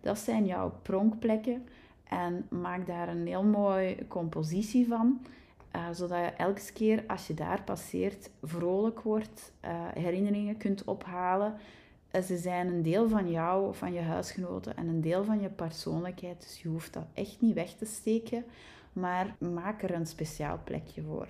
Dat 0.02 0.18
zijn 0.18 0.46
jouw 0.46 0.74
pronkplekken. 0.82 1.66
En 2.04 2.46
maak 2.50 2.88
daar 2.88 3.10
een 3.10 3.28
heel 3.28 3.44
mooie 3.44 4.08
compositie 4.08 4.88
van. 4.88 5.22
Uh, 5.76 5.88
zodat 5.92 6.18
je 6.18 6.32
elke 6.32 6.74
keer 6.74 7.04
als 7.08 7.28
je 7.28 7.34
daar 7.34 7.64
passeert 7.64 8.30
vrolijk 8.44 9.02
wordt, 9.02 9.52
uh, 9.66 9.72
herinneringen 9.94 10.58
kunt 10.58 10.84
ophalen 10.84 11.56
ze 12.12 12.38
zijn 12.38 12.68
een 12.68 12.82
deel 12.82 13.10
van 13.10 13.32
jou, 13.32 13.76
van 13.76 13.94
je 13.94 14.02
huisgenoten 14.02 14.78
en 14.78 14.88
een 14.88 15.02
deel 15.02 15.24
van 15.24 15.42
je 15.42 15.50
persoonlijkheid. 15.50 16.42
Dus 16.42 16.62
je 16.62 16.68
hoeft 16.68 16.94
dat 16.94 17.06
echt 17.14 17.42
niet 17.42 17.54
weg 17.54 17.74
te 17.74 17.86
steken, 17.86 18.46
maar 18.94 19.36
maak 19.40 19.84
er 19.84 19.94
een 19.94 20.06
speciaal 20.08 20.60
plekje 20.64 21.02
voor. 21.02 21.28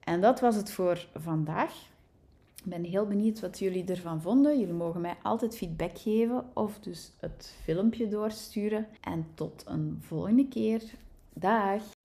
En 0.00 0.20
dat 0.20 0.40
was 0.40 0.56
het 0.56 0.70
voor 0.70 1.06
vandaag. 1.14 1.72
Ik 2.64 2.72
ben 2.72 2.84
heel 2.84 3.06
benieuwd 3.06 3.40
wat 3.40 3.58
jullie 3.58 3.84
ervan 3.84 4.20
vonden. 4.20 4.58
Jullie 4.58 4.74
mogen 4.74 5.00
mij 5.00 5.16
altijd 5.22 5.56
feedback 5.56 5.98
geven 5.98 6.44
of 6.52 6.78
dus 6.78 7.12
het 7.20 7.54
filmpje 7.62 8.08
doorsturen. 8.08 8.86
En 9.00 9.26
tot 9.34 9.64
een 9.66 9.98
volgende 10.00 10.48
keer. 10.48 10.82
Dag! 11.32 11.95